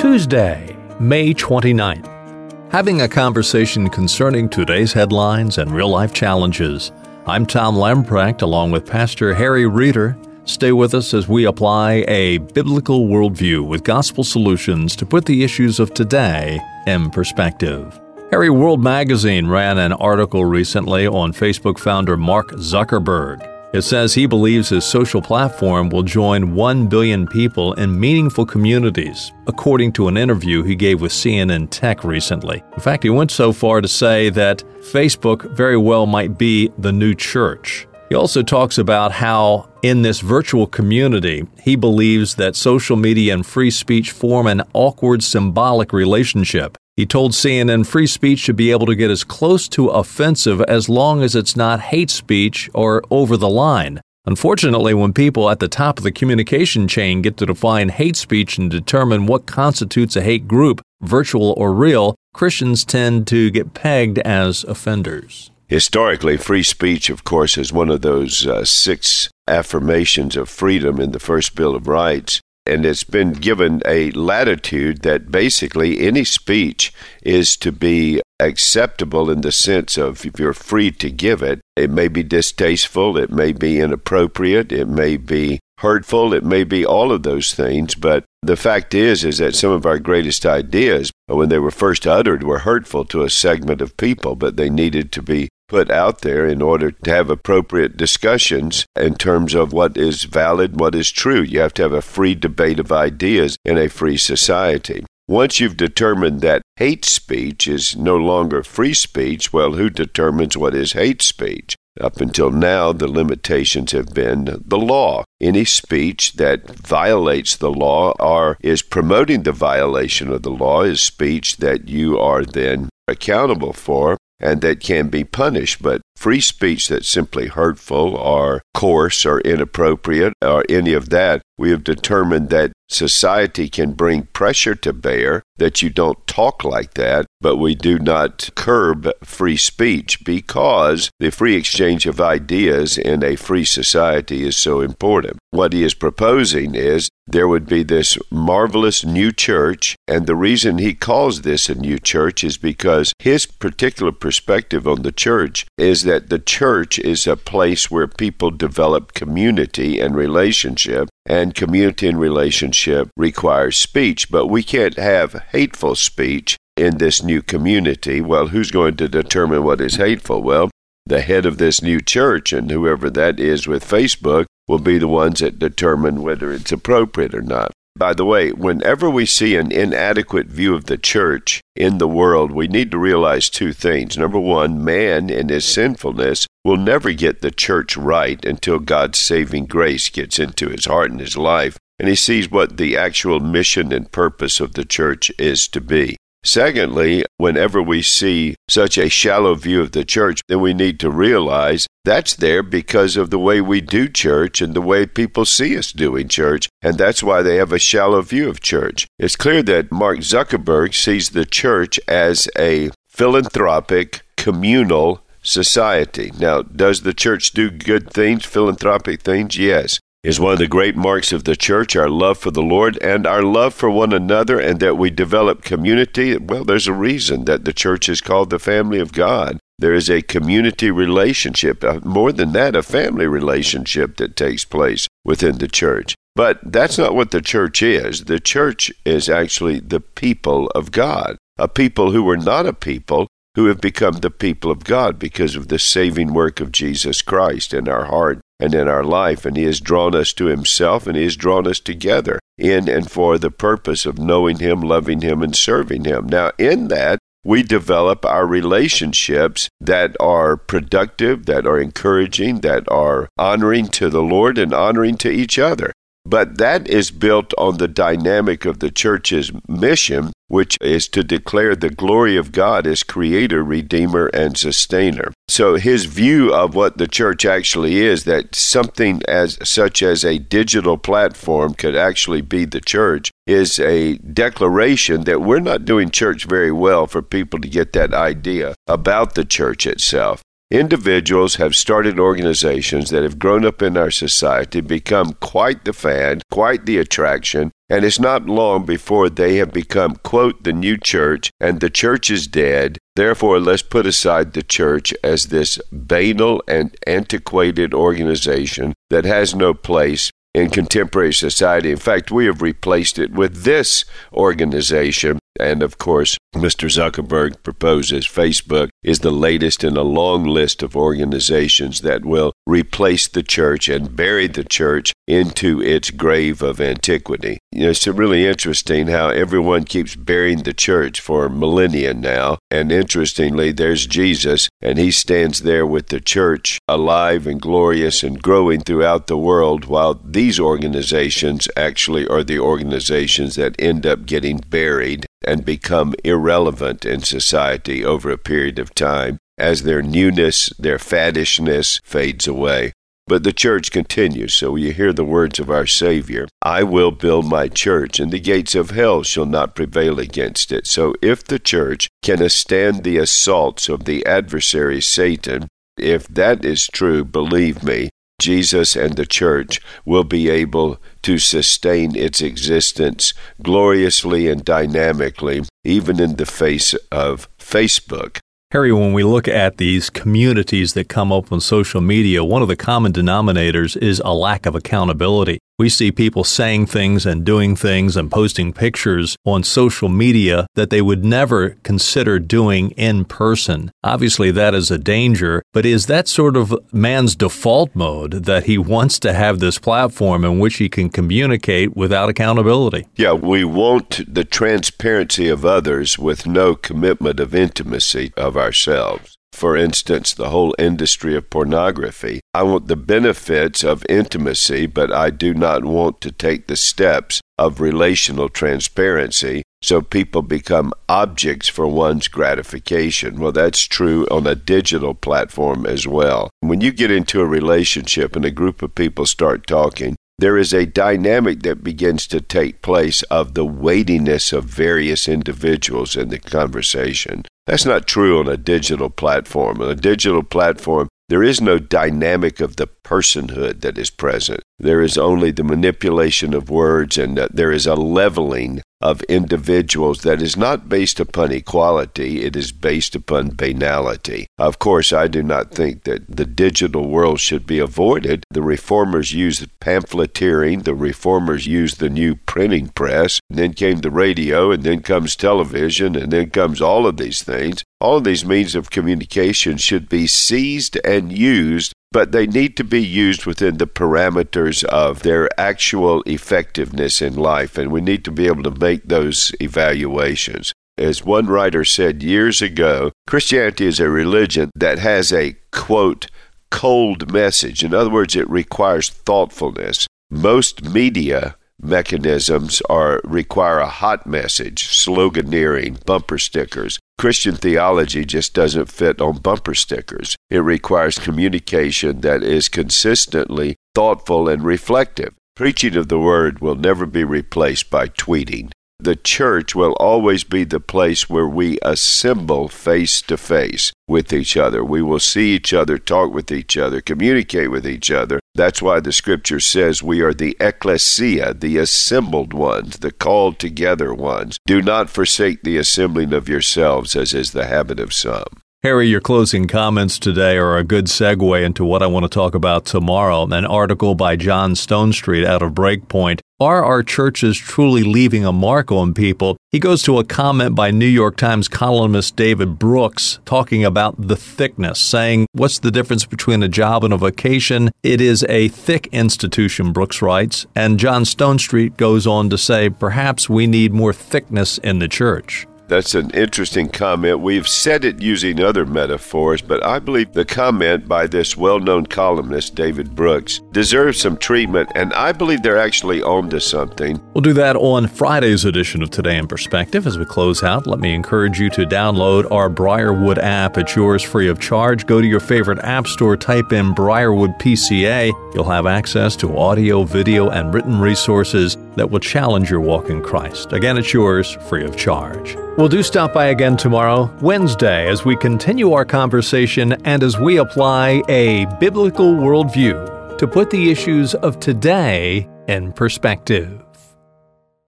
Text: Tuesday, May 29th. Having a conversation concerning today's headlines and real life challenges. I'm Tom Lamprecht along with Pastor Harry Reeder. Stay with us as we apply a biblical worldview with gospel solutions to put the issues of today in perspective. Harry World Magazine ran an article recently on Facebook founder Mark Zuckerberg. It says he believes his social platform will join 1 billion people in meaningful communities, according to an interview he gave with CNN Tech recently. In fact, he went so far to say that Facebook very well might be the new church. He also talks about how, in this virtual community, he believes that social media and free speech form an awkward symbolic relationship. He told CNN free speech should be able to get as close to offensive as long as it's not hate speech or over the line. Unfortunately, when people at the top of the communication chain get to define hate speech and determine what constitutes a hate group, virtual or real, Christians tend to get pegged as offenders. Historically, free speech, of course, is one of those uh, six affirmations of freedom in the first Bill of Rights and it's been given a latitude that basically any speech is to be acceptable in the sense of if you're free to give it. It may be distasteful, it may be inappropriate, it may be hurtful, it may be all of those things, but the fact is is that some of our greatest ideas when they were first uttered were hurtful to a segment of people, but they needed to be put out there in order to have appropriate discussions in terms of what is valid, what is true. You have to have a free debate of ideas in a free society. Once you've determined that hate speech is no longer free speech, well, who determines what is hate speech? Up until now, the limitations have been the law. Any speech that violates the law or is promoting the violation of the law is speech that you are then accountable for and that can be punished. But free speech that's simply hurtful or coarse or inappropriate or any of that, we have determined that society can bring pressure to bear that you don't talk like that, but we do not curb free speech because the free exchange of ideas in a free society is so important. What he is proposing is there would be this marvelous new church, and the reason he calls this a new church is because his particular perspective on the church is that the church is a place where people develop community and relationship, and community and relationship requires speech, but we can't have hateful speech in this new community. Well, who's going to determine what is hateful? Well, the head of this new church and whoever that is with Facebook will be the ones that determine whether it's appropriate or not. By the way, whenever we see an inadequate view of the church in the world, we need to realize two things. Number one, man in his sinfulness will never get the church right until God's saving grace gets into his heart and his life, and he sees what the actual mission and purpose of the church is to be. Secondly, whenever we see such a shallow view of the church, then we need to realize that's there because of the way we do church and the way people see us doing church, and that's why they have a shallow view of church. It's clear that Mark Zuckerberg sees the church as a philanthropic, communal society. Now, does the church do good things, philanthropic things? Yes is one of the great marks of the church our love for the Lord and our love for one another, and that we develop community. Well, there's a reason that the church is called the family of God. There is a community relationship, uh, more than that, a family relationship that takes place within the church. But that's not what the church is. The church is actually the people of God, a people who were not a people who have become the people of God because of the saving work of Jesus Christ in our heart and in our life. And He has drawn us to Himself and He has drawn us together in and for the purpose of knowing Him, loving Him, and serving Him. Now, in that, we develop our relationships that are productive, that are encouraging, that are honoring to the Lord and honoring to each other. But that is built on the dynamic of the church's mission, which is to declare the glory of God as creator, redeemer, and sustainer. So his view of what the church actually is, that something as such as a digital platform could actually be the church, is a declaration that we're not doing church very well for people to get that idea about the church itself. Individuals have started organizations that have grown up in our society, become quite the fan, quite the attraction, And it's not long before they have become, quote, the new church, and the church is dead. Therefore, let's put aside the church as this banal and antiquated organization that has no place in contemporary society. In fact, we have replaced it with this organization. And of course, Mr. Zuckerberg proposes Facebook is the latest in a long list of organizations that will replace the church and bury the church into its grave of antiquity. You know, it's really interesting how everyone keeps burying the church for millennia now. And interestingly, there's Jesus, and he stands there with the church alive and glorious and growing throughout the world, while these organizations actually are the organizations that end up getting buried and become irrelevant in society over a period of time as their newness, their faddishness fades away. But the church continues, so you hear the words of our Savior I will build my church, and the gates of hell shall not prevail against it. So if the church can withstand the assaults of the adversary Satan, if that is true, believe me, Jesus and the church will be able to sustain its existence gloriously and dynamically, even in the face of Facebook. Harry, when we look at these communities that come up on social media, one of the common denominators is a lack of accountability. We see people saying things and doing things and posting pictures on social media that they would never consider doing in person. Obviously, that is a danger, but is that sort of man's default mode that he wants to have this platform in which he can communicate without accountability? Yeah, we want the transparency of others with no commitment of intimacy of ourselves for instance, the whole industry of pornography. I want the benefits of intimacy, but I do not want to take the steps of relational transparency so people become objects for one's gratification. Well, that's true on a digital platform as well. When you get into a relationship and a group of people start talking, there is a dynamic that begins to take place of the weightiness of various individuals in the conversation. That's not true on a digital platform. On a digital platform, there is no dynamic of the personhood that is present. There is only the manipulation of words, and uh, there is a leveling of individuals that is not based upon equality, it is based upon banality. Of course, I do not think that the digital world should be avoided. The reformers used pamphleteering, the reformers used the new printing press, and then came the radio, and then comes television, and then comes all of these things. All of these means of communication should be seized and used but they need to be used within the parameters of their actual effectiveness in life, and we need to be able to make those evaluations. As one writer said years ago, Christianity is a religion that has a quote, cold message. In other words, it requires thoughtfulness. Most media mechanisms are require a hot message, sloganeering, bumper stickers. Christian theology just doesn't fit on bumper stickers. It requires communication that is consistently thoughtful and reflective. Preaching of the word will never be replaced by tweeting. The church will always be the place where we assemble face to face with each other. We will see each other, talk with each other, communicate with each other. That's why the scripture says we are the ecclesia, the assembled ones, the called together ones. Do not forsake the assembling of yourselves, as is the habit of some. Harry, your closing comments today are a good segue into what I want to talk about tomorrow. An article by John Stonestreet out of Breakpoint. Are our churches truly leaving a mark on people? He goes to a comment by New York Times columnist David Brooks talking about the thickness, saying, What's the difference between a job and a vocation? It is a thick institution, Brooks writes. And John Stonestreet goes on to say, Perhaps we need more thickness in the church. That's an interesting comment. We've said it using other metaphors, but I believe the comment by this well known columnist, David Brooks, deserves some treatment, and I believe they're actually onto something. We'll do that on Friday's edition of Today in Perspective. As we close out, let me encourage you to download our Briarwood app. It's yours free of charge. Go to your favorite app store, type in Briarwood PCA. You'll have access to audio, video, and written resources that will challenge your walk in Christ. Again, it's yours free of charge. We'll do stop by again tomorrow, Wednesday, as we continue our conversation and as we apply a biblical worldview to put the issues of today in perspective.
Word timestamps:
Tuesday, 0.00 0.74
May 0.98 1.34
29th. 1.34 2.72
Having 2.72 3.02
a 3.02 3.08
conversation 3.08 3.90
concerning 3.90 4.48
today's 4.48 4.94
headlines 4.94 5.58
and 5.58 5.70
real 5.70 5.90
life 5.90 6.14
challenges. 6.14 6.90
I'm 7.26 7.44
Tom 7.44 7.76
Lamprecht 7.76 8.40
along 8.40 8.70
with 8.70 8.86
Pastor 8.86 9.34
Harry 9.34 9.66
Reeder. 9.66 10.16
Stay 10.46 10.72
with 10.72 10.94
us 10.94 11.12
as 11.12 11.28
we 11.28 11.44
apply 11.44 12.06
a 12.08 12.38
biblical 12.38 13.08
worldview 13.08 13.66
with 13.66 13.84
gospel 13.84 14.24
solutions 14.24 14.96
to 14.96 15.04
put 15.04 15.26
the 15.26 15.44
issues 15.44 15.78
of 15.78 15.92
today 15.92 16.58
in 16.86 17.10
perspective. 17.10 18.00
Harry 18.30 18.48
World 18.48 18.82
Magazine 18.82 19.48
ran 19.48 19.76
an 19.76 19.92
article 19.92 20.46
recently 20.46 21.06
on 21.06 21.34
Facebook 21.34 21.78
founder 21.78 22.16
Mark 22.16 22.52
Zuckerberg. 22.52 23.49
It 23.72 23.82
says 23.82 24.12
he 24.12 24.26
believes 24.26 24.68
his 24.68 24.84
social 24.84 25.22
platform 25.22 25.90
will 25.90 26.02
join 26.02 26.56
1 26.56 26.88
billion 26.88 27.28
people 27.28 27.72
in 27.74 28.00
meaningful 28.00 28.44
communities, 28.44 29.30
according 29.46 29.92
to 29.92 30.08
an 30.08 30.16
interview 30.16 30.64
he 30.64 30.74
gave 30.74 31.00
with 31.00 31.12
CNN 31.12 31.68
Tech 31.70 32.02
recently. 32.02 32.64
In 32.74 32.80
fact, 32.80 33.04
he 33.04 33.10
went 33.10 33.30
so 33.30 33.52
far 33.52 33.80
to 33.80 33.86
say 33.86 34.28
that 34.30 34.64
Facebook 34.80 35.48
very 35.52 35.76
well 35.76 36.06
might 36.06 36.36
be 36.36 36.72
the 36.78 36.90
new 36.90 37.14
church. 37.14 37.86
He 38.08 38.16
also 38.16 38.42
talks 38.42 38.76
about 38.76 39.12
how, 39.12 39.68
in 39.82 40.02
this 40.02 40.18
virtual 40.18 40.66
community, 40.66 41.46
he 41.62 41.76
believes 41.76 42.34
that 42.34 42.56
social 42.56 42.96
media 42.96 43.32
and 43.32 43.46
free 43.46 43.70
speech 43.70 44.10
form 44.10 44.48
an 44.48 44.62
awkward 44.72 45.22
symbolic 45.22 45.92
relationship. 45.92 46.76
He 47.00 47.06
told 47.06 47.32
CNN 47.32 47.86
free 47.86 48.06
speech 48.06 48.40
should 48.40 48.56
be 48.56 48.70
able 48.70 48.84
to 48.84 48.94
get 48.94 49.10
as 49.10 49.24
close 49.24 49.68
to 49.68 49.88
offensive 49.88 50.60
as 50.60 50.86
long 50.86 51.22
as 51.22 51.34
it's 51.34 51.56
not 51.56 51.80
hate 51.80 52.10
speech 52.10 52.68
or 52.74 53.02
over 53.10 53.38
the 53.38 53.48
line. 53.48 54.02
Unfortunately, 54.26 54.92
when 54.92 55.14
people 55.14 55.48
at 55.48 55.60
the 55.60 55.66
top 55.66 55.96
of 55.96 56.04
the 56.04 56.12
communication 56.12 56.86
chain 56.86 57.22
get 57.22 57.38
to 57.38 57.46
define 57.46 57.88
hate 57.88 58.16
speech 58.16 58.58
and 58.58 58.70
determine 58.70 59.24
what 59.24 59.46
constitutes 59.46 60.14
a 60.14 60.20
hate 60.20 60.46
group, 60.46 60.82
virtual 61.00 61.54
or 61.56 61.72
real, 61.72 62.16
Christians 62.34 62.84
tend 62.84 63.26
to 63.28 63.50
get 63.50 63.72
pegged 63.72 64.18
as 64.18 64.62
offenders. 64.64 65.50
Historically, 65.68 66.36
free 66.36 66.62
speech, 66.62 67.08
of 67.08 67.24
course, 67.24 67.56
is 67.56 67.72
one 67.72 67.88
of 67.88 68.02
those 68.02 68.46
uh, 68.46 68.62
six 68.62 69.30
affirmations 69.48 70.36
of 70.36 70.50
freedom 70.50 71.00
in 71.00 71.12
the 71.12 71.18
first 71.18 71.54
Bill 71.54 71.74
of 71.74 71.88
Rights 71.88 72.42
and 72.70 72.86
it's 72.86 73.02
been 73.02 73.32
given 73.32 73.82
a 73.84 74.12
latitude 74.12 75.02
that 75.02 75.32
basically 75.32 75.98
any 75.98 76.22
speech 76.22 76.92
is 77.22 77.56
to 77.56 77.72
be 77.72 78.22
acceptable 78.38 79.28
in 79.28 79.40
the 79.40 79.50
sense 79.50 79.98
of 79.98 80.24
if 80.24 80.38
you're 80.38 80.52
free 80.52 80.92
to 80.92 81.10
give 81.10 81.42
it. 81.42 81.60
It 81.74 81.90
may 81.90 82.06
be 82.06 82.22
distasteful, 82.22 83.18
it 83.18 83.30
may 83.30 83.52
be 83.52 83.80
inappropriate, 83.80 84.70
it 84.70 84.86
may 84.86 85.16
be 85.16 85.58
hurtful, 85.78 86.32
it 86.32 86.44
may 86.44 86.62
be 86.62 86.86
all 86.86 87.10
of 87.10 87.24
those 87.24 87.54
things, 87.54 87.96
but 87.96 88.24
the 88.42 88.56
fact 88.56 88.94
is 88.94 89.24
is 89.24 89.38
that 89.38 89.56
some 89.56 89.72
of 89.72 89.84
our 89.84 89.98
greatest 89.98 90.46
ideas 90.46 91.10
when 91.26 91.48
they 91.48 91.58
were 91.58 91.70
first 91.72 92.06
uttered 92.06 92.44
were 92.44 92.60
hurtful 92.60 93.04
to 93.06 93.24
a 93.24 93.30
segment 93.30 93.80
of 93.80 93.96
people, 93.96 94.36
but 94.36 94.56
they 94.56 94.70
needed 94.70 95.10
to 95.12 95.22
be 95.22 95.48
put 95.70 95.88
out 95.88 96.22
there 96.22 96.48
in 96.48 96.60
order 96.60 96.90
to 96.90 97.10
have 97.10 97.30
appropriate 97.30 97.96
discussions 97.96 98.84
in 98.96 99.14
terms 99.14 99.54
of 99.54 99.72
what 99.72 99.96
is 99.96 100.24
valid, 100.24 100.80
what 100.80 100.96
is 100.96 101.12
true. 101.12 101.40
You 101.40 101.60
have 101.60 101.74
to 101.74 101.82
have 101.82 101.92
a 101.92 102.02
free 102.02 102.34
debate 102.34 102.80
of 102.80 102.90
ideas 102.90 103.56
in 103.64 103.78
a 103.78 103.88
free 103.88 104.16
society. 104.16 105.06
Once 105.28 105.60
you've 105.60 105.76
determined 105.76 106.40
that 106.40 106.60
hate 106.74 107.04
speech 107.04 107.68
is 107.68 107.94
no 107.94 108.16
longer 108.16 108.64
free 108.64 108.92
speech, 108.92 109.52
well, 109.52 109.74
who 109.74 109.88
determines 109.88 110.56
what 110.56 110.74
is 110.74 110.92
hate 110.94 111.22
speech? 111.22 111.76
Up 112.00 112.20
until 112.20 112.50
now, 112.50 112.92
the 112.92 113.06
limitations 113.06 113.92
have 113.92 114.12
been 114.12 114.60
the 114.66 114.78
law. 114.78 115.22
Any 115.40 115.64
speech 115.64 116.32
that 116.32 116.68
violates 116.68 117.56
the 117.56 117.70
law 117.70 118.12
or 118.18 118.56
is 118.60 118.82
promoting 118.82 119.44
the 119.44 119.52
violation 119.52 120.32
of 120.32 120.42
the 120.42 120.50
law 120.50 120.82
is 120.82 121.00
speech 121.00 121.58
that 121.58 121.88
you 121.88 122.18
are 122.18 122.44
then 122.44 122.88
accountable 123.06 123.72
for 123.72 124.16
and 124.40 124.60
that 124.62 124.80
can 124.80 125.08
be 125.08 125.24
punished. 125.24 125.82
But 125.82 126.00
free 126.20 126.40
speech 126.40 126.88
that's 126.88 127.08
simply 127.08 127.46
hurtful 127.46 128.14
or 128.14 128.60
coarse 128.74 129.24
or 129.24 129.40
inappropriate 129.40 130.34
or 130.42 130.62
any 130.68 130.92
of 130.92 131.08
that, 131.08 131.40
we 131.56 131.70
have 131.70 131.82
determined 131.82 132.50
that 132.50 132.72
society 132.90 133.68
can 133.68 133.92
bring 133.92 134.24
pressure 134.32 134.74
to 134.74 134.92
bear 134.92 135.42
that 135.56 135.80
you 135.82 135.90
don't 135.90 136.26
talk 136.26 136.64
like 136.64 136.94
that, 136.94 137.26
but 137.40 137.56
we 137.56 137.74
do 137.74 137.98
not 137.98 138.50
curb 138.54 139.08
free 139.22 139.56
speech 139.56 140.24
because 140.24 141.10
the 141.20 141.30
free 141.30 141.54
exchange 141.54 142.06
of 142.06 142.20
ideas 142.20 142.98
in 142.98 143.22
a 143.22 143.36
free 143.36 143.64
society 143.64 144.42
is 144.42 144.56
so 144.56 144.80
important. 144.80 145.38
What 145.50 145.72
he 145.72 145.82
is 145.82 145.94
proposing 145.94 146.74
is 146.74 147.08
there 147.26 147.46
would 147.46 147.66
be 147.66 147.82
this 147.82 148.18
marvelous 148.30 149.04
new 149.04 149.30
church, 149.30 149.94
and 150.08 150.26
the 150.26 150.34
reason 150.34 150.78
he 150.78 150.94
calls 150.94 151.42
this 151.42 151.68
a 151.68 151.74
new 151.74 151.98
church 151.98 152.42
is 152.42 152.56
because 152.56 153.12
his 153.18 153.46
particular 153.46 154.12
perspective 154.12 154.88
on 154.88 155.02
the 155.02 155.12
church 155.12 155.66
is 155.78 156.02
that 156.04 156.09
the 156.18 156.38
church 156.38 156.98
is 156.98 157.26
a 157.26 157.36
place 157.36 157.90
where 157.90 158.06
people 158.06 158.50
develop 158.50 159.12
community 159.12 160.00
and 160.00 160.14
relationship, 160.14 161.08
and 161.24 161.54
community 161.54 162.08
and 162.08 162.18
relationship 162.18 163.08
requires 163.16 163.76
speech, 163.76 164.30
but 164.30 164.46
we 164.46 164.62
can't 164.62 164.96
have 164.96 165.44
hateful 165.52 165.94
speech 165.94 166.56
in 166.76 166.98
this 166.98 167.22
new 167.22 167.42
community. 167.42 168.20
Well, 168.20 168.48
who's 168.48 168.70
going 168.70 168.96
to 168.96 169.08
determine 169.08 169.62
what 169.64 169.80
is 169.80 169.96
hateful? 169.96 170.42
Well, 170.42 170.70
the 171.06 171.20
head 171.20 171.46
of 171.46 171.58
this 171.58 171.82
new 171.82 172.00
church 172.00 172.52
and 172.52 172.70
whoever 172.70 173.10
that 173.10 173.40
is 173.40 173.66
with 173.66 173.84
Facebook 173.84 174.46
will 174.68 174.78
be 174.78 174.98
the 174.98 175.08
ones 175.08 175.40
that 175.40 175.58
determine 175.58 176.22
whether 176.22 176.52
it's 176.52 176.72
appropriate 176.72 177.34
or 177.34 177.42
not. 177.42 177.72
By 177.96 178.14
the 178.14 178.24
way, 178.24 178.50
whenever 178.50 179.10
we 179.10 179.26
see 179.26 179.56
an 179.56 179.72
inadequate 179.72 180.46
view 180.46 180.74
of 180.74 180.84
the 180.84 180.96
church 180.96 181.60
in 181.74 181.98
the 181.98 182.08
world, 182.08 182.52
we 182.52 182.68
need 182.68 182.90
to 182.92 182.98
realize 182.98 183.50
two 183.50 183.72
things. 183.72 184.16
Number 184.16 184.38
one, 184.38 184.84
man 184.84 185.28
in 185.28 185.48
his 185.48 185.64
sinfulness 185.64 186.46
will 186.64 186.76
never 186.76 187.12
get 187.12 187.40
the 187.40 187.50
church 187.50 187.96
right 187.96 188.42
until 188.44 188.78
God's 188.78 189.18
saving 189.18 189.66
grace 189.66 190.08
gets 190.08 190.38
into 190.38 190.68
his 190.68 190.84
heart 190.84 191.10
and 191.10 191.20
his 191.20 191.36
life, 191.36 191.78
and 191.98 192.08
he 192.08 192.14
sees 192.14 192.50
what 192.50 192.76
the 192.76 192.96
actual 192.96 193.40
mission 193.40 193.92
and 193.92 194.10
purpose 194.10 194.60
of 194.60 194.74
the 194.74 194.84
church 194.84 195.32
is 195.38 195.66
to 195.68 195.80
be. 195.80 196.16
Secondly, 196.42 197.24
whenever 197.36 197.82
we 197.82 198.00
see 198.00 198.56
such 198.68 198.96
a 198.96 199.10
shallow 199.10 199.54
view 199.54 199.82
of 199.82 199.92
the 199.92 200.04
church, 200.04 200.40
then 200.48 200.60
we 200.60 200.72
need 200.72 200.98
to 201.00 201.10
realize 201.10 201.86
that's 202.04 202.34
there 202.34 202.62
because 202.62 203.16
of 203.16 203.28
the 203.28 203.38
way 203.38 203.60
we 203.60 203.82
do 203.82 204.08
church 204.08 204.62
and 204.62 204.72
the 204.72 204.80
way 204.80 205.04
people 205.04 205.44
see 205.44 205.76
us 205.76 205.92
doing 205.92 206.28
church, 206.28 206.68
and 206.80 206.96
that's 206.96 207.22
why 207.22 207.42
they 207.42 207.56
have 207.56 207.72
a 207.72 207.78
shallow 207.78 208.22
view 208.22 208.48
of 208.48 208.60
church. 208.60 209.06
It's 209.18 209.36
clear 209.36 209.62
that 209.64 209.92
Mark 209.92 210.20
Zuckerberg 210.20 210.94
sees 210.94 211.30
the 211.30 211.44
church 211.44 212.00
as 212.08 212.48
a 212.58 212.90
philanthropic, 213.06 214.22
communal 214.36 215.22
society. 215.42 216.32
Now, 216.38 216.62
does 216.62 217.02
the 217.02 217.14
church 217.14 217.52
do 217.52 217.70
good 217.70 218.10
things, 218.10 218.46
philanthropic 218.46 219.20
things? 219.20 219.58
Yes 219.58 220.00
is 220.22 220.38
one 220.38 220.52
of 220.52 220.58
the 220.58 220.68
great 220.68 220.96
marks 220.96 221.32
of 221.32 221.44
the 221.44 221.56
church 221.56 221.96
our 221.96 222.08
love 222.08 222.36
for 222.36 222.50
the 222.50 222.62
Lord 222.62 222.98
and 223.02 223.26
our 223.26 223.42
love 223.42 223.72
for 223.72 223.90
one 223.90 224.12
another, 224.12 224.60
and 224.60 224.78
that 224.80 224.98
we 224.98 225.10
develop 225.10 225.62
community. 225.62 226.36
Well, 226.36 226.64
there's 226.64 226.86
a 226.86 226.92
reason 226.92 227.46
that 227.46 227.64
the 227.64 227.72
church 227.72 228.08
is 228.08 228.20
called 228.20 228.50
the 228.50 228.58
family 228.58 229.00
of 229.00 229.12
God. 229.12 229.58
There 229.78 229.94
is 229.94 230.10
a 230.10 230.20
community 230.20 230.90
relationship, 230.90 231.82
uh, 231.82 232.00
more 232.04 232.32
than 232.32 232.52
that, 232.52 232.76
a 232.76 232.82
family 232.82 233.26
relationship 233.26 234.18
that 234.18 234.36
takes 234.36 234.66
place 234.66 235.08
within 235.24 235.56
the 235.56 235.68
church. 235.68 236.14
But 236.36 236.60
that's 236.70 236.98
not 236.98 237.14
what 237.14 237.30
the 237.30 237.40
church 237.40 237.82
is. 237.82 238.24
The 238.24 238.40
church 238.40 238.92
is 239.06 239.30
actually 239.30 239.80
the 239.80 240.00
people 240.00 240.68
of 240.74 240.92
God, 240.92 241.38
a 241.56 241.66
people 241.66 242.12
who 242.12 242.22
were 242.22 242.36
not 242.36 242.66
a 242.66 242.74
people 242.74 243.26
who 243.54 243.66
have 243.66 243.80
become 243.80 244.14
the 244.14 244.30
people 244.30 244.70
of 244.70 244.84
God 244.84 245.18
because 245.18 245.56
of 245.56 245.68
the 245.68 245.78
saving 245.78 246.32
work 246.32 246.60
of 246.60 246.72
Jesus 246.72 247.22
Christ 247.22 247.74
in 247.74 247.88
our 247.88 248.04
heart 248.04 248.40
and 248.60 248.74
in 248.74 248.86
our 248.88 249.04
life. 249.04 249.44
And 249.44 249.56
He 249.56 249.64
has 249.64 249.80
drawn 249.80 250.14
us 250.14 250.32
to 250.34 250.46
Himself 250.46 251.06
and 251.06 251.16
He 251.16 251.24
has 251.24 251.36
drawn 251.36 251.66
us 251.66 251.80
together 251.80 252.38
in 252.58 252.88
and 252.88 253.10
for 253.10 253.38
the 253.38 253.50
purpose 253.50 254.06
of 254.06 254.18
knowing 254.18 254.58
Him, 254.58 254.80
loving 254.80 255.22
Him, 255.22 255.42
and 255.42 255.56
serving 255.56 256.04
Him. 256.04 256.28
Now, 256.28 256.52
in 256.58 256.88
that, 256.88 257.18
we 257.44 257.62
develop 257.62 258.24
our 258.24 258.46
relationships 258.46 259.68
that 259.80 260.14
are 260.20 260.56
productive, 260.58 261.46
that 261.46 261.66
are 261.66 261.80
encouraging, 261.80 262.60
that 262.60 262.84
are 262.90 263.28
honoring 263.38 263.88
to 263.88 264.10
the 264.10 264.22
Lord 264.22 264.58
and 264.58 264.74
honoring 264.74 265.16
to 265.18 265.30
each 265.30 265.58
other. 265.58 265.92
But 266.26 266.58
that 266.58 266.86
is 266.86 267.10
built 267.10 267.54
on 267.56 267.78
the 267.78 267.88
dynamic 267.88 268.64
of 268.64 268.80
the 268.80 268.90
church's 268.90 269.50
mission, 269.66 270.32
which 270.48 270.76
is 270.80 271.08
to 271.08 271.24
declare 271.24 271.74
the 271.74 271.90
glory 271.90 272.36
of 272.36 272.52
God 272.52 272.86
as 272.86 273.02
creator, 273.02 273.64
redeemer, 273.64 274.26
and 274.26 274.56
sustainer. 274.56 275.32
So 275.48 275.76
his 275.76 276.04
view 276.04 276.52
of 276.52 276.74
what 276.74 276.98
the 276.98 277.08
church 277.08 277.44
actually 277.46 278.00
is, 278.00 278.24
that 278.24 278.54
something 278.54 279.22
as 279.28 279.58
such 279.64 280.02
as 280.02 280.24
a 280.24 280.38
digital 280.38 280.98
platform 280.98 281.74
could 281.74 281.96
actually 281.96 282.42
be 282.42 282.64
the 282.64 282.80
church, 282.80 283.30
is 283.46 283.80
a 283.80 284.16
declaration 284.18 285.24
that 285.24 285.40
we're 285.40 285.60
not 285.60 285.84
doing 285.84 286.10
church 286.10 286.44
very 286.44 286.72
well 286.72 287.06
for 287.06 287.22
people 287.22 287.60
to 287.60 287.68
get 287.68 287.92
that 287.94 288.12
idea 288.12 288.74
about 288.86 289.34
the 289.34 289.44
church 289.44 289.86
itself. 289.86 290.42
Individuals 290.70 291.56
have 291.56 291.74
started 291.74 292.20
organizations 292.20 293.10
that 293.10 293.24
have 293.24 293.40
grown 293.40 293.64
up 293.64 293.82
in 293.82 293.96
our 293.96 294.10
society, 294.12 294.80
become 294.80 295.32
quite 295.40 295.84
the 295.84 295.92
fan, 295.92 296.42
quite 296.48 296.86
the 296.86 296.96
attraction, 296.98 297.72
And 297.92 298.04
it's 298.04 298.20
not 298.20 298.46
long 298.46 298.86
before 298.86 299.28
they 299.28 299.56
have 299.56 299.72
become, 299.72 300.14
quote, 300.14 300.62
the 300.62 300.72
new 300.72 300.96
church, 300.96 301.50
and 301.58 301.80
the 301.80 301.90
church 301.90 302.30
is 302.30 302.46
dead. 302.46 302.98
Therefore, 303.16 303.58
let's 303.58 303.82
put 303.82 304.06
aside 304.06 304.52
the 304.52 304.62
church 304.62 305.12
as 305.24 305.46
this 305.46 305.80
banal 305.90 306.62
and 306.68 306.96
antiquated 307.04 307.92
organization 307.92 308.94
that 309.10 309.24
has 309.24 309.56
no 309.56 309.74
place 309.74 310.30
in 310.54 310.70
contemporary 310.70 311.32
society. 311.32 311.90
In 311.90 311.96
fact, 311.96 312.30
we 312.30 312.46
have 312.46 312.62
replaced 312.62 313.18
it 313.18 313.32
with 313.32 313.64
this 313.64 314.04
organization. 314.32 315.39
And 315.60 315.82
of 315.82 315.98
course, 315.98 316.38
Mr. 316.54 316.88
Zuckerberg 316.90 317.62
proposes 317.62 318.26
Facebook 318.26 318.88
is 319.04 319.20
the 319.20 319.30
latest 319.30 319.84
in 319.84 319.96
a 319.96 320.02
long 320.02 320.44
list 320.44 320.82
of 320.82 320.96
organizations 320.96 322.00
that 322.00 322.24
will 322.24 322.52
replace 322.66 323.28
the 323.28 323.42
church 323.42 323.88
and 323.88 324.16
bury 324.16 324.48
the 324.48 324.64
church 324.64 325.12
into 325.28 325.80
its 325.80 326.10
grave 326.10 326.60
of 326.60 326.80
antiquity. 326.80 327.58
You 327.70 327.84
know, 327.84 327.90
it's 327.90 328.06
really 328.06 328.46
interesting 328.46 329.06
how 329.06 329.28
everyone 329.28 329.84
keeps 329.84 330.16
burying 330.16 330.64
the 330.64 330.72
church 330.72 331.20
for 331.20 331.48
millennia 331.48 332.14
now. 332.14 332.58
And 332.70 332.90
interestingly, 332.90 333.70
there's 333.70 334.06
Jesus, 334.06 334.68
and 334.82 334.98
he 334.98 335.12
stands 335.12 335.62
there 335.62 335.86
with 335.86 336.08
the 336.08 336.20
church 336.20 336.80
alive 336.88 337.46
and 337.46 337.60
glorious 337.60 338.24
and 338.24 338.42
growing 338.42 338.80
throughout 338.80 339.28
the 339.28 339.38
world, 339.38 339.84
while 339.84 340.14
these 340.14 340.58
organizations 340.58 341.68
actually 341.76 342.26
are 342.26 342.42
the 342.42 342.58
organizations 342.58 343.54
that 343.54 343.76
end 343.78 344.04
up 344.04 344.26
getting 344.26 344.58
buried 344.58 345.26
and 345.46 345.64
become 345.64 346.14
irrelevant 346.24 347.04
in 347.04 347.22
society 347.22 348.04
over 348.04 348.30
a 348.30 348.38
period 348.38 348.78
of 348.78 348.94
time 348.94 349.38
as 349.58 349.82
their 349.82 350.02
newness, 350.02 350.70
their 350.78 350.98
faddishness 350.98 352.00
fades 352.04 352.46
away. 352.46 352.92
But 353.26 353.44
the 353.44 353.52
church 353.52 353.92
continues, 353.92 354.54
so 354.54 354.74
you 354.74 354.92
hear 354.92 355.12
the 355.12 355.24
words 355.24 355.60
of 355.60 355.70
our 355.70 355.86
Savior 355.86 356.48
I 356.62 356.82
will 356.82 357.12
build 357.12 357.46
my 357.46 357.68
church, 357.68 358.18
and 358.18 358.32
the 358.32 358.40
gates 358.40 358.74
of 358.74 358.90
hell 358.90 359.22
shall 359.22 359.46
not 359.46 359.76
prevail 359.76 360.18
against 360.18 360.72
it. 360.72 360.86
So 360.86 361.14
if 361.22 361.44
the 361.44 361.60
church 361.60 362.08
can 362.24 362.40
withstand 362.40 363.04
the 363.04 363.18
assaults 363.18 363.88
of 363.88 364.04
the 364.04 364.26
adversary 364.26 365.00
Satan, 365.00 365.68
if 365.96 366.26
that 366.26 366.64
is 366.64 366.88
true, 366.88 367.24
believe 367.24 367.84
me, 367.84 368.10
Jesus 368.40 368.96
and 368.96 369.14
the 369.14 369.26
church 369.26 369.80
will 370.04 370.24
be 370.24 370.48
able 370.48 370.98
to 371.22 371.38
sustain 371.38 372.16
its 372.16 372.40
existence 372.40 373.34
gloriously 373.62 374.48
and 374.48 374.64
dynamically, 374.64 375.62
even 375.84 376.20
in 376.20 376.36
the 376.36 376.46
face 376.46 376.94
of 377.12 377.48
Facebook. 377.58 378.38
Harry, 378.72 378.92
when 378.92 379.12
we 379.12 379.24
look 379.24 379.48
at 379.48 379.78
these 379.78 380.10
communities 380.10 380.94
that 380.94 381.08
come 381.08 381.32
up 381.32 381.50
on 381.50 381.60
social 381.60 382.00
media, 382.00 382.44
one 382.44 382.62
of 382.62 382.68
the 382.68 382.76
common 382.76 383.12
denominators 383.12 383.96
is 383.96 384.22
a 384.24 384.32
lack 384.32 384.64
of 384.64 384.76
accountability. 384.76 385.58
We 385.80 385.88
see 385.88 386.12
people 386.12 386.44
saying 386.44 386.88
things 386.88 387.24
and 387.24 387.42
doing 387.42 387.74
things 387.74 388.14
and 388.14 388.30
posting 388.30 388.70
pictures 388.74 389.38
on 389.46 389.62
social 389.62 390.10
media 390.10 390.66
that 390.74 390.90
they 390.90 391.00
would 391.00 391.24
never 391.24 391.70
consider 391.82 392.38
doing 392.38 392.90
in 392.98 393.24
person. 393.24 393.90
Obviously, 394.04 394.50
that 394.50 394.74
is 394.74 394.90
a 394.90 394.98
danger, 394.98 395.62
but 395.72 395.86
is 395.86 396.04
that 396.04 396.28
sort 396.28 396.58
of 396.58 396.78
man's 396.92 397.34
default 397.34 397.96
mode 397.96 398.44
that 398.44 398.64
he 398.64 398.76
wants 398.76 399.18
to 399.20 399.32
have 399.32 399.58
this 399.58 399.78
platform 399.78 400.44
in 400.44 400.58
which 400.58 400.76
he 400.76 400.90
can 400.90 401.08
communicate 401.08 401.96
without 401.96 402.28
accountability? 402.28 403.06
Yeah, 403.16 403.32
we 403.32 403.64
want 403.64 404.20
the 404.28 404.44
transparency 404.44 405.48
of 405.48 405.64
others 405.64 406.18
with 406.18 406.46
no 406.46 406.74
commitment 406.74 407.40
of 407.40 407.54
intimacy 407.54 408.34
of 408.36 408.54
ourselves 408.54 409.38
for 409.60 409.76
instance, 409.76 410.32
the 410.32 410.48
whole 410.48 410.74
industry 410.78 411.36
of 411.36 411.50
pornography. 411.50 412.40
I 412.54 412.62
want 412.62 412.88
the 412.88 412.96
benefits 412.96 413.84
of 413.84 414.06
intimacy, 414.08 414.86
but 414.86 415.12
I 415.12 415.28
do 415.28 415.52
not 415.52 415.84
want 415.84 416.22
to 416.22 416.32
take 416.32 416.66
the 416.66 416.76
steps 416.76 417.42
of 417.58 417.78
relational 417.78 418.48
transparency 418.48 419.62
so 419.82 420.00
people 420.00 420.40
become 420.40 420.94
objects 421.10 421.68
for 421.68 421.86
one's 421.86 422.26
gratification. 422.26 423.38
Well, 423.38 423.52
that's 423.52 423.82
true 423.82 424.26
on 424.30 424.46
a 424.46 424.54
digital 424.54 425.12
platform 425.12 425.84
as 425.84 426.06
well. 426.06 426.48
When 426.60 426.80
you 426.80 426.90
get 426.90 427.10
into 427.10 427.42
a 427.42 427.46
relationship 427.46 428.34
and 428.34 428.46
a 428.46 428.50
group 428.50 428.80
of 428.80 428.94
people 428.94 429.26
start 429.26 429.66
talking, 429.66 430.16
there 430.38 430.56
is 430.56 430.72
a 430.72 430.86
dynamic 430.86 431.64
that 431.64 431.84
begins 431.84 432.26
to 432.28 432.40
take 432.40 432.80
place 432.80 433.22
of 433.24 433.52
the 433.52 433.66
weightiness 433.66 434.54
of 434.54 434.64
various 434.64 435.28
individuals 435.28 436.16
in 436.16 436.30
the 436.30 436.38
conversation. 436.38 437.44
That's 437.70 437.86
not 437.86 438.08
true 438.08 438.40
on 438.40 438.48
a 438.48 438.56
digital 438.56 439.08
platform. 439.08 439.80
On 439.80 439.88
a 439.88 439.94
digital 439.94 440.42
platform, 440.42 441.08
there 441.28 441.44
is 441.44 441.60
no 441.60 441.78
dynamic 441.78 442.58
of 442.58 442.74
the 442.74 442.88
personhood 443.04 443.82
that 443.82 443.96
is 443.96 444.10
present. 444.10 444.60
There 444.80 445.00
is 445.00 445.16
only 445.16 445.52
the 445.52 445.62
manipulation 445.62 446.52
of 446.52 446.68
words, 446.68 447.16
and 447.16 447.38
uh, 447.38 447.46
there 447.52 447.70
is 447.70 447.86
a 447.86 447.94
leveling 447.94 448.82
of 449.00 449.22
individuals 449.22 450.22
that 450.22 450.42
is 450.42 450.56
not 450.56 450.88
based 450.88 451.20
upon 451.20 451.52
equality, 451.52 452.42
it 452.42 452.54
is 452.54 452.72
based 452.72 453.14
upon 453.14 453.50
banality. 453.50 454.46
Of 454.58 454.78
course, 454.78 455.12
I 455.12 455.26
do 455.26 455.42
not 455.42 455.70
think 455.70 456.04
that 456.04 456.24
the 456.28 456.44
digital 456.44 457.08
world 457.08 457.40
should 457.40 457.66
be 457.66 457.78
avoided. 457.78 458.44
The 458.50 458.62
reformers 458.62 459.32
used 459.32 459.66
pamphleteering, 459.80 460.84
the 460.84 460.94
reformers 460.94 461.66
used 461.66 461.98
the 461.98 462.10
new 462.10 462.36
printing 462.36 462.88
press, 462.88 463.40
and 463.48 463.58
then 463.58 463.72
came 463.72 464.00
the 464.00 464.10
radio, 464.10 464.70
and 464.70 464.82
then 464.82 465.00
comes 465.00 465.36
television, 465.36 466.14
and 466.16 466.32
then 466.32 466.50
comes 466.50 466.82
all 466.82 467.06
of 467.06 467.16
these 467.16 467.42
things. 467.42 467.82
All 468.00 468.18
of 468.18 468.24
these 468.24 468.44
means 468.44 468.74
of 468.74 468.90
communication 468.90 469.76
should 469.76 470.08
be 470.08 470.26
seized 470.26 470.98
and 471.04 471.36
used 471.36 471.94
but 472.12 472.32
they 472.32 472.46
need 472.46 472.76
to 472.76 472.84
be 472.84 473.02
used 473.02 473.46
within 473.46 473.78
the 473.78 473.86
parameters 473.86 474.84
of 474.84 475.22
their 475.22 475.48
actual 475.58 476.22
effectiveness 476.26 477.22
in 477.22 477.34
life, 477.36 477.78
and 477.78 477.92
we 477.92 478.00
need 478.00 478.24
to 478.24 478.30
be 478.30 478.46
able 478.46 478.64
to 478.64 478.70
make 478.70 479.04
those 479.04 479.52
evaluations. 479.60 480.72
As 480.98 481.24
one 481.24 481.46
writer 481.46 481.84
said 481.84 482.22
years 482.22 482.60
ago, 482.60 483.12
Christianity 483.26 483.86
is 483.86 484.00
a 484.00 484.10
religion 484.10 484.70
that 484.74 484.98
has 484.98 485.32
a 485.32 485.56
quote, 485.70 486.26
cold 486.70 487.32
message. 487.32 487.82
In 487.84 487.94
other 487.94 488.10
words, 488.10 488.36
it 488.36 488.48
requires 488.50 489.08
thoughtfulness. 489.08 490.06
Most 490.30 490.84
media 490.84 491.56
mechanisms 491.82 492.82
are 492.88 493.20
require 493.24 493.78
a 493.78 493.88
hot 493.88 494.26
message, 494.26 494.88
sloganeering, 494.88 496.04
bumper 496.04 496.38
stickers. 496.38 496.98
Christian 497.18 497.54
theology 497.54 498.24
just 498.24 498.54
doesn't 498.54 498.90
fit 498.90 499.20
on 499.20 499.38
bumper 499.38 499.74
stickers. 499.74 500.36
It 500.48 500.60
requires 500.60 501.18
communication 501.18 502.20
that 502.22 502.42
is 502.42 502.68
consistently 502.68 503.76
thoughtful 503.94 504.48
and 504.48 504.64
reflective. 504.64 505.34
Preaching 505.54 505.96
of 505.96 506.08
the 506.08 506.18
word 506.18 506.60
will 506.60 506.76
never 506.76 507.04
be 507.04 507.24
replaced 507.24 507.90
by 507.90 508.08
tweeting. 508.08 508.70
The 509.02 509.16
church 509.16 509.74
will 509.74 509.92
always 509.92 510.44
be 510.44 510.64
the 510.64 510.80
place 510.80 511.30
where 511.30 511.48
we 511.48 511.78
assemble 511.82 512.68
face 512.68 513.22
to 513.22 513.38
face 513.38 513.92
with 514.06 514.30
each 514.30 514.58
other. 514.58 514.84
We 514.84 515.00
will 515.00 515.18
see 515.18 515.54
each 515.54 515.72
other, 515.72 515.96
talk 515.96 516.34
with 516.34 516.52
each 516.52 516.76
other, 516.76 517.00
communicate 517.00 517.70
with 517.70 517.86
each 517.86 518.10
other. 518.10 518.40
That's 518.60 518.82
why 518.82 519.00
the 519.00 519.10
scripture 519.10 519.58
says 519.58 520.02
we 520.02 520.20
are 520.20 520.34
the 520.34 520.54
ecclesia, 520.60 521.54
the 521.54 521.78
assembled 521.78 522.52
ones, 522.52 522.98
the 522.98 523.10
called 523.10 523.58
together 523.58 524.12
ones. 524.12 524.58
Do 524.66 524.82
not 524.82 525.08
forsake 525.08 525.62
the 525.62 525.78
assembling 525.78 526.34
of 526.34 526.46
yourselves, 526.46 527.16
as 527.16 527.32
is 527.32 527.52
the 527.52 527.64
habit 527.64 527.98
of 527.98 528.12
some. 528.12 528.60
Harry, 528.82 529.08
your 529.08 529.20
closing 529.20 529.66
comments 529.66 530.18
today 530.18 530.56
are 530.56 530.78
a 530.78 530.84
good 530.84 531.04
segue 531.04 531.62
into 531.62 531.84
what 531.84 532.02
I 532.02 532.06
want 532.06 532.24
to 532.24 532.30
talk 532.30 532.54
about 532.54 532.86
tomorrow. 532.86 533.44
An 533.44 533.66
article 533.66 534.14
by 534.14 534.36
John 534.36 534.72
Stonestreet 534.72 535.44
out 535.44 535.60
of 535.60 535.72
Breakpoint. 535.72 536.40
Are 536.58 536.82
our 536.82 537.02
churches 537.02 537.58
truly 537.58 538.02
leaving 538.02 538.42
a 538.46 538.52
mark 538.52 538.90
on 538.90 539.12
people? 539.12 539.58
He 539.70 539.78
goes 539.78 540.02
to 540.04 540.18
a 540.18 540.24
comment 540.24 540.74
by 540.74 540.92
New 540.92 541.04
York 541.04 541.36
Times 541.36 541.68
columnist 541.68 542.36
David 542.36 542.78
Brooks 542.78 543.38
talking 543.44 543.84
about 543.84 544.28
the 544.28 544.36
thickness, 544.36 544.98
saying, 544.98 545.46
What's 545.52 545.78
the 545.78 545.90
difference 545.90 546.24
between 546.24 546.62
a 546.62 546.68
job 546.68 547.04
and 547.04 547.12
a 547.12 547.18
vocation? 547.18 547.90
It 548.02 548.22
is 548.22 548.46
a 548.48 548.68
thick 548.68 549.08
institution, 549.08 549.92
Brooks 549.92 550.22
writes. 550.22 550.66
And 550.74 550.98
John 550.98 551.24
Stonestreet 551.24 551.98
goes 551.98 552.26
on 552.26 552.48
to 552.48 552.56
say, 552.56 552.88
Perhaps 552.88 553.46
we 553.50 553.66
need 553.66 553.92
more 553.92 554.14
thickness 554.14 554.78
in 554.78 555.00
the 555.00 555.08
church. 555.08 555.66
That's 555.90 556.14
an 556.14 556.30
interesting 556.30 556.88
comment. 556.88 557.40
We've 557.40 557.66
said 557.66 558.04
it 558.04 558.22
using 558.22 558.60
other 558.60 558.86
metaphors, 558.86 559.60
but 559.60 559.84
I 559.84 559.98
believe 559.98 560.32
the 560.32 560.44
comment 560.44 561.08
by 561.08 561.26
this 561.26 561.56
well 561.56 561.80
known 561.80 562.06
columnist, 562.06 562.76
David 562.76 563.16
Brooks, 563.16 563.58
deserves 563.72 564.20
some 564.20 564.36
treatment, 564.36 564.88
and 564.94 565.12
I 565.14 565.32
believe 565.32 565.64
they're 565.64 565.76
actually 565.76 566.22
onto 566.22 566.60
something. 566.60 567.20
We'll 567.34 567.42
do 567.42 567.52
that 567.54 567.74
on 567.74 568.06
Friday's 568.06 568.64
edition 568.64 569.02
of 569.02 569.10
Today 569.10 569.36
in 569.36 569.48
Perspective. 569.48 570.06
As 570.06 570.16
we 570.16 570.24
close 570.24 570.62
out, 570.62 570.86
let 570.86 571.00
me 571.00 571.12
encourage 571.12 571.58
you 571.58 571.68
to 571.70 571.84
download 571.84 572.48
our 572.52 572.68
Briarwood 572.68 573.40
app. 573.40 573.76
It's 573.76 573.96
yours 573.96 574.22
free 574.22 574.48
of 574.48 574.60
charge. 574.60 575.06
Go 575.06 575.20
to 575.20 575.26
your 575.26 575.40
favorite 575.40 575.80
app 575.80 576.06
store, 576.06 576.36
type 576.36 576.70
in 576.70 576.94
Briarwood 576.94 577.58
PCA. 577.58 578.30
You'll 578.54 578.62
have 578.62 578.86
access 578.86 579.34
to 579.36 579.58
audio, 579.58 580.04
video, 580.04 580.50
and 580.50 580.72
written 580.72 581.00
resources 581.00 581.76
that 581.96 582.08
will 582.08 582.20
challenge 582.20 582.70
your 582.70 582.80
walk 582.80 583.10
in 583.10 583.20
Christ. 583.22 583.72
Again, 583.72 583.98
it's 583.98 584.14
yours 584.14 584.52
free 584.68 584.84
of 584.84 584.96
charge. 584.96 585.56
We'll 585.80 585.88
do 585.88 586.02
stop 586.02 586.34
by 586.34 586.48
again 586.48 586.76
tomorrow, 586.76 587.34
Wednesday, 587.40 588.06
as 588.06 588.22
we 588.22 588.36
continue 588.36 588.92
our 588.92 589.06
conversation 589.06 589.94
and 590.04 590.22
as 590.22 590.38
we 590.38 590.58
apply 590.58 591.22
a 591.26 591.64
biblical 591.80 592.34
worldview 592.34 593.38
to 593.38 593.48
put 593.48 593.70
the 593.70 593.90
issues 593.90 594.34
of 594.34 594.60
today 594.60 595.48
in 595.68 595.94
perspective. 595.94 596.84